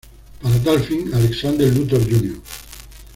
[0.41, 2.41] Para tal fin, Alexander Luthor Jr.